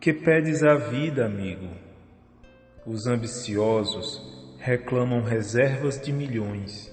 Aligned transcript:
Que 0.00 0.14
pedes 0.14 0.62
a 0.62 0.76
vida, 0.76 1.26
amigo? 1.26 1.68
Os 2.86 3.06
ambiciosos 3.06 4.18
reclamam 4.58 5.22
reservas 5.22 6.00
de 6.00 6.10
milhões. 6.10 6.90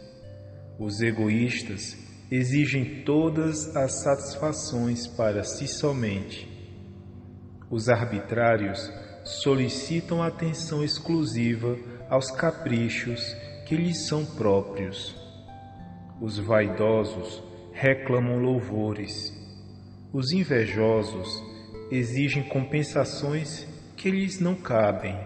Os 0.77 0.99
egoístas 0.99 1.95
exigem 2.29 3.03
todas 3.05 3.73
as 3.77 4.03
satisfações 4.03 5.07
para 5.07 5.45
si 5.45 5.69
somente. 5.69 6.49
Os 7.71 7.87
arbitrários 7.87 8.91
solicitam 9.23 10.21
atenção 10.21 10.83
exclusiva 10.83 11.77
aos 12.09 12.29
caprichos 12.29 13.21
que 13.65 13.77
lhes 13.77 14.05
são 14.05 14.25
próprios. 14.25 15.15
Os 16.19 16.37
vaidosos 16.39 17.41
reclamam 17.71 18.37
louvores. 18.37 19.33
Os 20.11 20.33
invejosos 20.33 21.56
exigem 21.91 22.43
compensações 22.43 23.65
que 23.95 24.09
lhes 24.11 24.39
não 24.39 24.55
cabem. 24.55 25.17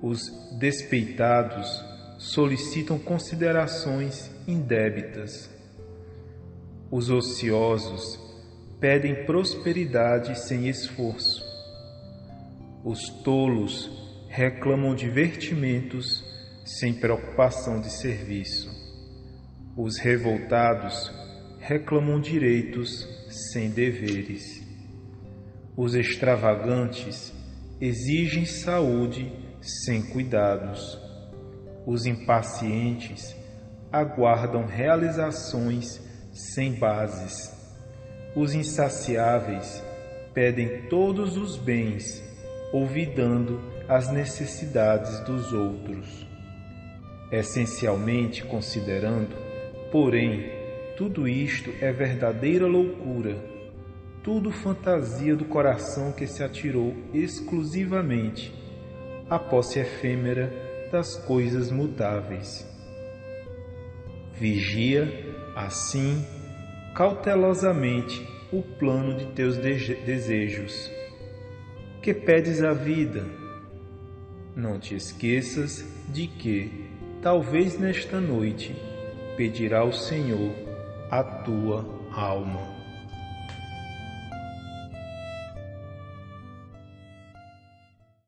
Os 0.00 0.20
despeitados 0.58 1.84
solicitam 2.18 2.98
considerações 2.98 4.30
indébitas. 4.46 5.50
Os 6.90 7.10
ociosos 7.10 8.18
pedem 8.80 9.24
prosperidade 9.24 10.38
sem 10.38 10.68
esforço. 10.68 11.42
Os 12.84 13.08
tolos 13.22 13.90
reclamam 14.28 14.94
divertimentos 14.94 16.24
sem 16.64 16.94
preocupação 16.94 17.80
de 17.80 17.90
serviço. 17.90 18.70
Os 19.76 19.98
revoltados 19.98 21.12
reclamam 21.60 22.20
direitos 22.20 23.08
sem 23.28 23.70
deveres. 23.70 24.71
Os 25.74 25.94
extravagantes 25.94 27.32
exigem 27.80 28.44
saúde 28.44 29.32
sem 29.62 30.02
cuidados. 30.02 31.00
Os 31.86 32.04
impacientes 32.04 33.34
aguardam 33.90 34.66
realizações 34.66 35.98
sem 36.30 36.74
bases. 36.74 37.50
Os 38.36 38.54
insaciáveis 38.54 39.82
pedem 40.34 40.88
todos 40.88 41.38
os 41.38 41.56
bens, 41.56 42.22
olvidando 42.70 43.58
as 43.88 44.12
necessidades 44.12 45.20
dos 45.20 45.54
outros. 45.54 46.26
Essencialmente 47.30 48.44
considerando, 48.44 49.34
porém, 49.90 50.50
tudo 50.98 51.26
isto 51.26 51.70
é 51.80 51.90
verdadeira 51.90 52.66
loucura, 52.66 53.36
tudo 54.22 54.52
fantasia 54.52 55.34
do 55.34 55.44
coração 55.44 56.12
que 56.12 56.26
se 56.26 56.44
atirou 56.44 56.94
exclusivamente 57.12 58.54
à 59.28 59.38
posse 59.38 59.80
efêmera 59.80 60.52
das 60.92 61.16
coisas 61.16 61.70
mutáveis. 61.70 62.66
Vigia, 64.34 65.10
assim, 65.56 66.24
cautelosamente 66.94 68.26
o 68.52 68.62
plano 68.62 69.16
de 69.16 69.26
teus 69.32 69.56
desejos. 69.56 70.90
Que 72.00 72.14
pedes 72.14 72.62
a 72.62 72.72
vida? 72.72 73.24
Não 74.54 74.78
te 74.78 74.94
esqueças 74.94 75.84
de 76.08 76.26
que, 76.26 76.90
talvez 77.22 77.78
nesta 77.78 78.20
noite, 78.20 78.76
pedirá 79.36 79.84
o 79.84 79.92
Senhor 79.92 80.52
a 81.10 81.22
tua 81.22 81.86
alma. 82.12 82.81